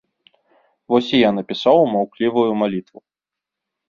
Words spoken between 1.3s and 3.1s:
напісаў маўклівую малітву.